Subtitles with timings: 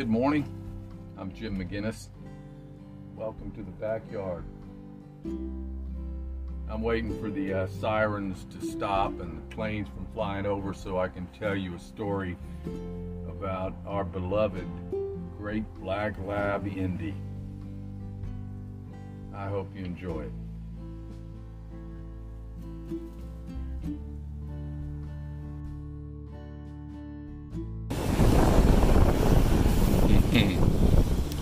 [0.00, 0.48] good morning.
[1.18, 2.08] I'm Jim McGinnis.
[3.14, 4.44] Welcome to the backyard.
[6.70, 10.98] I'm waiting for the uh, sirens to stop and the planes from flying over so
[10.98, 12.38] I can tell you a story
[13.28, 14.64] about our beloved
[15.36, 17.14] great black lab Indy.
[19.34, 20.32] I hope you enjoy it.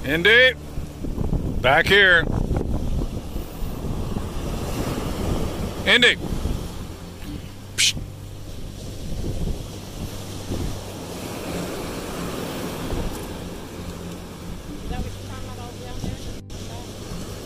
[0.08, 0.54] Indy,
[1.60, 2.24] back here.
[5.84, 6.16] Indy.
[7.76, 7.94] Psst.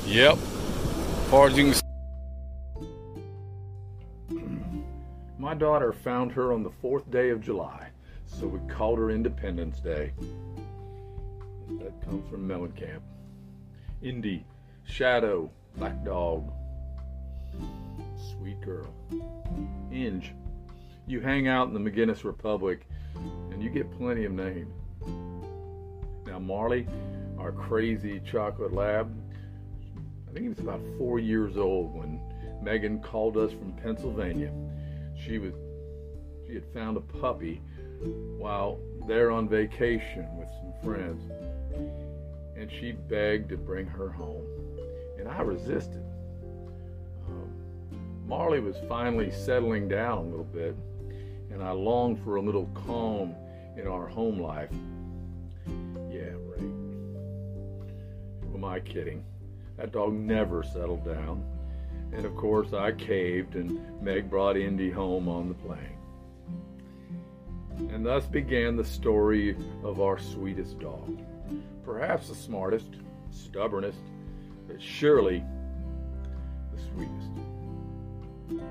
[0.06, 0.36] Yep.
[1.30, 1.50] Far
[5.36, 7.88] My daughter found her on the fourth day of July,
[8.24, 10.12] so we called her Independence Day.
[11.80, 13.00] That comes from Mellencamp.
[14.02, 14.44] Indy,
[14.84, 16.50] Shadow, Black Dog,
[18.32, 18.92] Sweet Girl.
[19.92, 20.34] Inge,
[21.06, 22.86] you hang out in the McGinnis Republic
[23.50, 24.74] and you get plenty of names.
[26.26, 26.86] Now, Marley,
[27.38, 29.14] our crazy chocolate lab,
[30.28, 32.20] I think he was about four years old when
[32.62, 34.52] Megan called us from Pennsylvania.
[35.14, 35.52] She was
[36.46, 37.60] she had found a puppy
[38.38, 41.22] while there on vacation with some friends,
[41.74, 44.46] and she begged to bring her home,
[45.18, 46.04] and I resisted.
[47.26, 47.50] Um,
[48.26, 50.76] Marley was finally settling down a little bit,
[51.50, 53.34] and I longed for a little calm
[53.76, 54.70] in our home life.
[56.10, 56.60] Yeah, right.
[58.42, 59.24] Who am I kidding?
[59.76, 61.44] That dog never settled down.
[62.12, 65.98] And of course, I caved, and Meg brought Indy home on the plane.
[67.90, 71.18] And thus began the story of our sweetest dog.
[71.84, 72.88] Perhaps the smartest,
[73.30, 74.00] stubbornest,
[74.68, 75.42] but surely
[76.74, 78.62] the sweetest.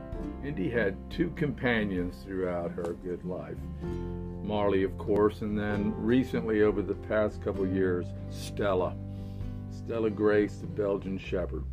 [0.44, 3.58] Indy had two companions throughout her good life.
[4.44, 8.96] Marley, of course, and then recently, over the past couple years, Stella.
[9.70, 11.64] Stella Grace, the Belgian Shepherd.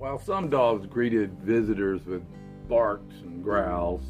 [0.00, 2.22] While some dogs greeted visitors with
[2.70, 4.00] barks and growls,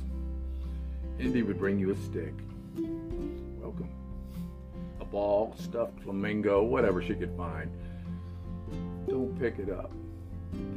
[1.18, 2.32] Indy would bring you a stick.
[2.76, 3.90] Welcome.
[5.00, 7.72] A ball, stuffed flamingo, whatever she could find.
[9.08, 9.90] Don't pick it up.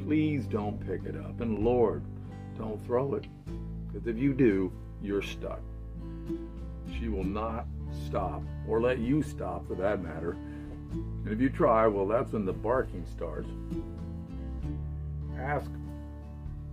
[0.04, 1.42] Please don't pick it up.
[1.42, 2.02] And Lord,
[2.58, 3.26] don't throw it.
[3.92, 5.62] Because if you do, you're stuck.
[6.98, 7.68] She will not
[8.08, 10.32] stop, or let you stop for that matter.
[10.32, 13.50] And if you try, well, that's when the barking starts.
[15.40, 15.70] Ask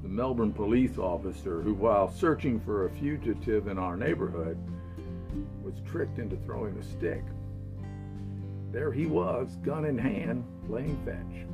[0.03, 4.59] the Melbourne police officer who, while searching for a fugitive in our neighborhood,
[5.63, 7.23] was tricked into throwing a stick.
[8.73, 11.47] There he was, gun in hand, playing fetch.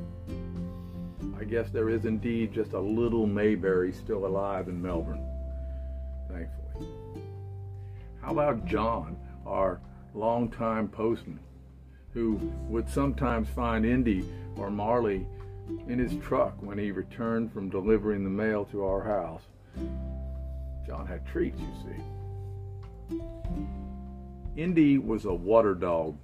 [1.39, 5.25] I guess there is indeed just a little Mayberry still alive in Melbourne,
[6.29, 6.89] thankfully.
[8.21, 9.81] How about John, our
[10.15, 11.41] longtime postman,
[12.13, 12.35] who
[12.69, 14.25] would sometimes find Indy
[14.57, 15.27] or Marley
[15.89, 19.43] in his truck when he returned from delivering the mail to our house?
[20.87, 23.21] John had treats, you see.
[24.57, 26.17] Indy was a water dog.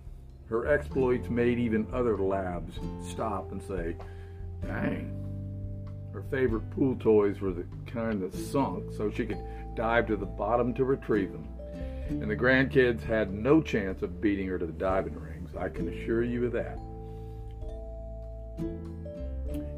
[0.49, 3.97] Her exploits made even other labs stop and say,
[4.63, 5.19] Dang.
[6.13, 9.43] Her favorite pool toys were the kind that sunk so she could
[9.75, 11.49] dive to the bottom to retrieve them.
[12.09, 15.89] And the grandkids had no chance of beating her to the diving rings, I can
[15.89, 16.79] assure you of that.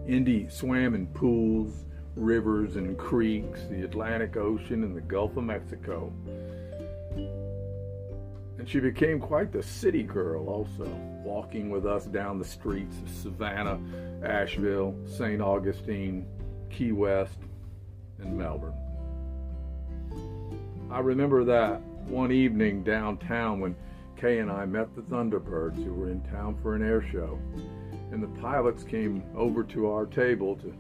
[0.07, 1.85] Indy swam in pools,
[2.15, 6.13] rivers, and creeks, the Atlantic Ocean, and the Gulf of Mexico.
[8.59, 10.87] And she became quite the city girl also,
[11.25, 13.81] walking with us down the streets of Savannah,
[14.23, 15.41] Asheville, St.
[15.41, 16.27] Augustine,
[16.71, 17.39] Key West,
[18.19, 18.75] and Melbourne.
[20.91, 23.75] I remember that one evening downtown when
[24.17, 27.39] Kay and I met the Thunderbirds who were in town for an air show.
[28.15, 30.73] And the pilots came over to our table to,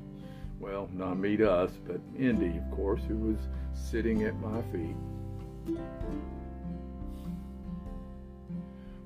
[0.60, 3.38] well, not meet us, but Indy, of course, who was
[3.72, 4.94] sitting at my feet.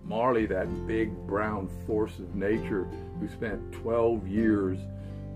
[0.05, 2.87] Marley, that big brown force of nature
[3.19, 4.79] who spent 12 years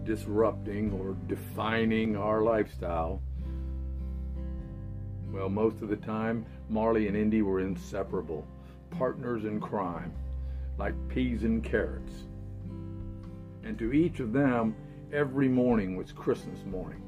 [0.05, 3.23] disrupting or defining our lifestyle.
[5.31, 8.47] Well, most of the time, Marley and Indy were inseparable,
[8.91, 10.13] partners in crime,
[10.77, 12.27] like peas and carrots.
[13.65, 14.75] And to each of them,
[15.13, 17.03] every morning was Christmas morning.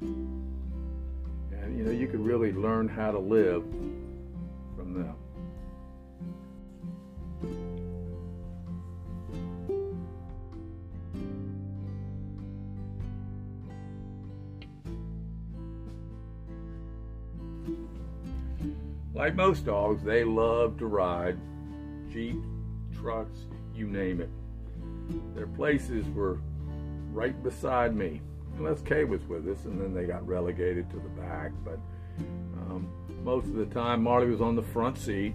[0.00, 3.62] And you know, you could really learn how to live
[4.76, 5.16] from them.
[19.14, 21.38] Like most dogs, they love to ride
[22.12, 22.36] Jeep,
[22.94, 23.38] trucks,
[23.74, 24.28] you name it.
[25.34, 26.38] Their places were
[27.12, 28.20] right beside me,
[28.58, 31.52] unless Kay was with us, and then they got relegated to the back.
[31.64, 31.78] But
[32.58, 32.88] um,
[33.22, 35.34] most of the time, Marley was on the front seat,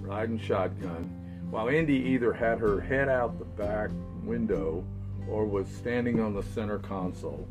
[0.00, 3.90] riding shotgun, while Indy either had her head out the back
[4.22, 4.84] window
[5.28, 7.46] or was standing on the center console,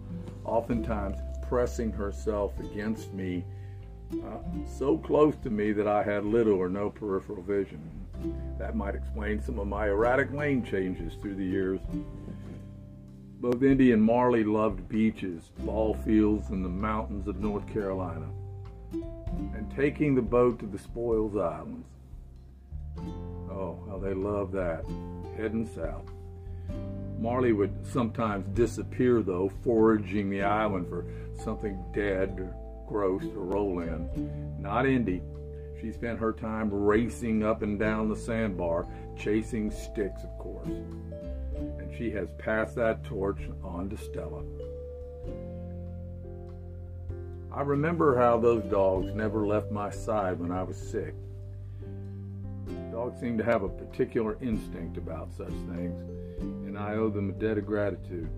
[0.46, 1.18] oftentimes
[1.48, 3.44] pressing herself against me
[4.14, 4.38] uh,
[4.68, 8.03] so close to me that I had little or no peripheral vision.
[8.58, 11.80] That might explain some of my erratic lane changes through the years.
[13.40, 18.30] Both Indy and Marley loved beaches, ball fields, and the mountains of North Carolina,
[18.94, 21.88] and taking the boat to the Spoils Islands.
[23.52, 24.86] Oh, how they loved that,
[25.36, 26.10] heading south.
[27.20, 31.06] Marley would sometimes disappear, though, foraging the island for
[31.44, 32.56] something dead or
[32.88, 34.08] gross to roll in.
[34.60, 35.22] Not Indy.
[35.84, 38.88] She spent her time racing up and down the sandbar,
[39.18, 40.70] chasing sticks, of course.
[40.70, 44.44] And she has passed that torch on to Stella.
[47.52, 51.16] I remember how those dogs never left my side when I was sick.
[52.90, 56.02] Dogs seem to have a particular instinct about such things,
[56.40, 58.30] and I owe them a debt of gratitude.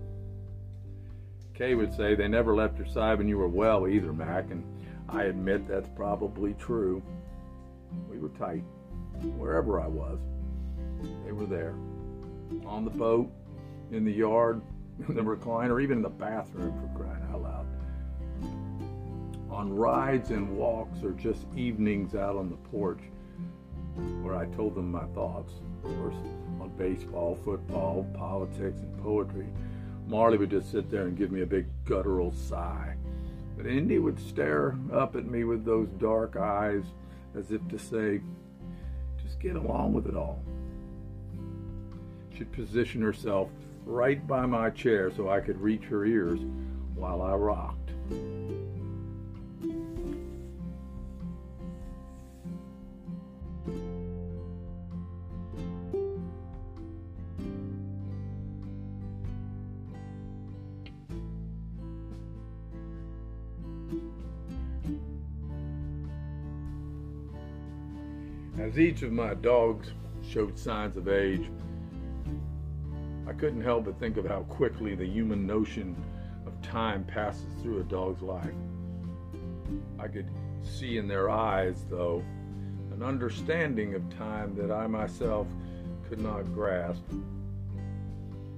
[1.54, 4.64] Kay would say they never left your side when you were well either, Mac, and
[5.08, 7.04] I admit that's probably true.
[8.10, 8.64] We were tight.
[9.38, 10.20] Wherever I was,
[11.26, 11.76] they were there.
[12.66, 13.32] On the boat,
[13.92, 14.62] in the yard,
[15.08, 17.68] in the recliner, even in the bathroom for crying out loud.
[19.50, 23.02] On rides and walks or just evenings out on the porch
[24.22, 25.54] where I told them my thoughts.
[25.84, 26.16] Of course,
[26.60, 29.48] on baseball, football, politics, and poetry
[30.08, 32.96] Marley would just sit there and give me a big guttural sigh.
[33.58, 36.84] But Indy would stare up at me with those dark eyes
[37.38, 38.22] as if to say,
[39.24, 40.42] just get along with it all.
[42.38, 43.50] She'd position herself
[43.86, 46.40] right by my chair so I could reach her ears
[46.96, 47.92] while I rocked.
[68.58, 69.92] As each of my dogs
[70.24, 71.52] showed signs of age,
[73.28, 75.96] I couldn't help but think of how quickly the human notion
[76.46, 78.54] of time passes through a dog's life.
[80.00, 80.30] I could
[80.64, 82.24] see in their eyes, though,
[82.94, 85.48] an understanding of time that I myself
[86.08, 87.04] could not grasp.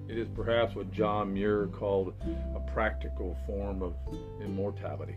[0.08, 2.14] It is perhaps what John Muir called
[2.56, 3.96] a practical form of
[4.42, 5.16] immortality.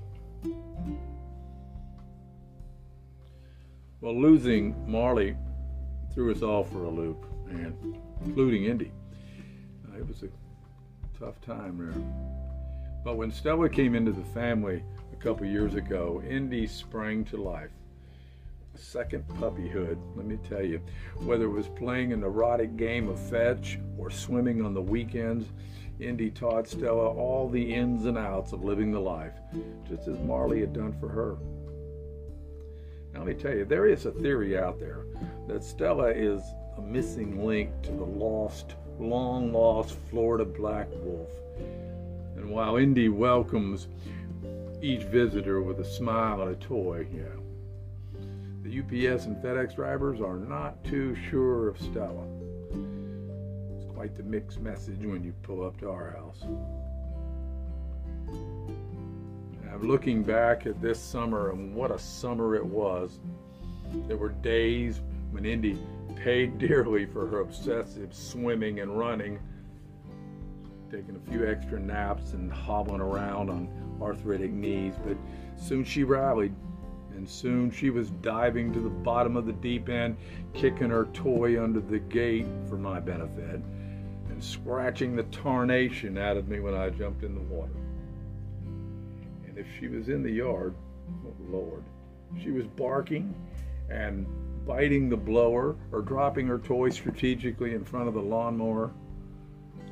[4.01, 5.37] Well, losing Marley
[6.15, 8.93] threw us all for a loop, and including Indy.
[9.87, 10.29] Uh, it was a
[11.19, 12.03] tough time there.
[13.05, 14.83] But when Stella came into the family
[15.13, 17.69] a couple years ago, Indy sprang to life.
[18.75, 20.81] Second puppyhood, let me tell you.
[21.19, 25.47] Whether it was playing an erotic game of fetch or swimming on the weekends,
[25.99, 29.35] Indy taught Stella all the ins and outs of living the life,
[29.87, 31.37] just as Marley had done for her.
[33.13, 35.05] Now, let me tell you, there is a theory out there
[35.49, 36.43] that Stella is
[36.77, 41.31] a missing link to the lost, long lost Florida black wolf.
[42.37, 43.89] And while Indy welcomes
[44.81, 47.41] each visitor with a smile and a toy, yeah,
[48.63, 52.25] the UPS and FedEx drivers are not too sure of Stella.
[53.75, 56.45] It's quite the mixed message when you pull up to our house.
[59.73, 63.21] I'm looking back at this summer and what a summer it was.
[64.09, 65.01] There were days
[65.31, 65.79] when Indy
[66.17, 69.39] paid dearly for her obsessive swimming and running,
[70.91, 73.69] taking a few extra naps and hobbling around on
[74.03, 75.17] arthritic knees, but
[75.57, 76.55] soon she rallied
[77.15, 80.17] and soon she was diving to the bottom of the deep end,
[80.53, 83.61] kicking her toy under the gate for my benefit,
[84.31, 87.80] and scratching the tarnation out of me when I jumped in the water
[89.57, 90.75] if she was in the yard,
[91.27, 91.85] oh Lord,
[92.43, 93.35] she was barking
[93.89, 94.27] and
[94.67, 98.93] biting the blower or dropping her toy strategically in front of the lawnmower,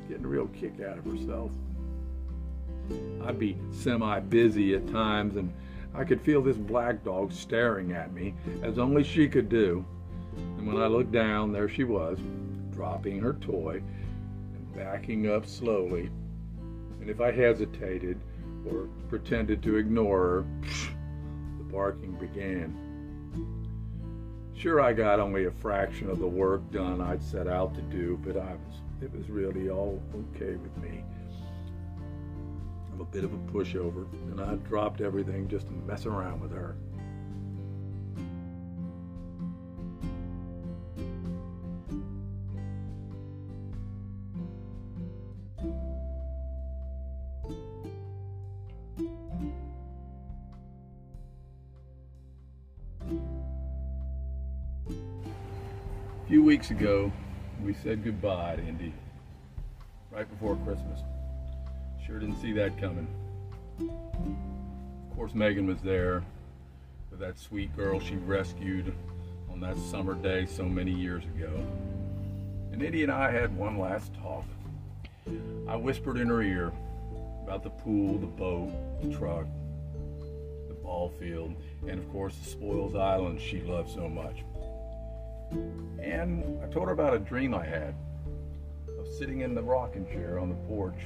[0.07, 1.51] getting a real kick out of herself.
[3.23, 5.53] I'd be semi busy at times, and
[5.93, 9.85] I could feel this black dog staring at me, as only she could do.
[10.57, 12.19] And when I looked down, there she was,
[12.71, 13.81] dropping her toy
[14.55, 16.09] and backing up slowly.
[17.01, 18.19] And if I hesitated
[18.65, 20.45] or pretended to ignore her,
[21.57, 22.75] the barking began.
[24.55, 28.19] Sure, I got only a fraction of the work done I'd set out to do,
[28.23, 31.03] but I was, it was really all okay with me.
[32.91, 36.51] I'm a bit of a pushover, and I dropped everything just to mess around with
[36.51, 36.75] her.
[56.29, 57.11] Few weeks ago,
[57.65, 58.93] we said goodbye to Indy
[60.11, 60.99] right before Christmas.
[62.05, 63.07] Sure didn't see that coming.
[63.79, 66.23] Of course, Megan was there
[67.09, 68.93] with that sweet girl she rescued
[69.51, 71.51] on that summer day so many years ago.
[72.71, 74.45] And Indy and I had one last talk.
[75.67, 76.71] I whispered in her ear
[77.41, 78.71] about the pool, the boat,
[79.01, 79.47] the truck,
[80.67, 81.55] the ball field,
[81.87, 84.43] and of course the Spoils Island she loved so much.
[85.51, 87.95] And I told her about a dream I had
[88.99, 90.99] of sitting in the rocking chair on the porch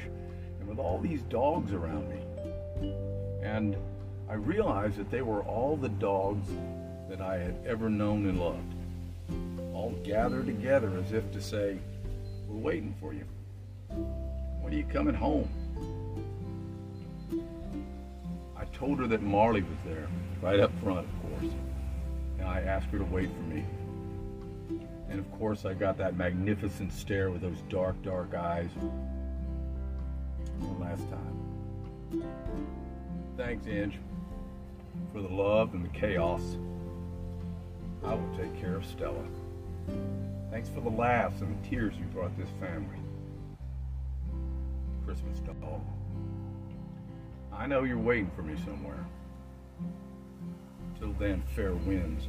[0.59, 2.93] and with all these dogs around me.
[3.41, 3.75] And
[4.29, 6.47] I realized that they were all the dogs
[7.09, 8.73] that I had ever known and loved,
[9.73, 11.77] all gathered together as if to say,
[12.47, 13.25] We're waiting for you.
[13.89, 15.49] When are you coming home?
[18.57, 20.07] I told her that Marley was there,
[20.41, 21.53] right up front, of course,
[22.39, 23.65] and I asked her to wait for me.
[25.09, 28.69] And of course, I got that magnificent stare with those dark, dark eyes.
[30.59, 32.23] One last time.
[33.37, 33.99] Thanks, Ange,
[35.11, 36.57] for the love and the chaos.
[38.05, 39.23] I will take care of Stella.
[40.51, 42.97] Thanks for the laughs and the tears you brought this family.
[45.05, 45.83] Christmas doll.
[47.51, 49.05] I know you're waiting for me somewhere.
[50.99, 52.27] Till then, fair winds.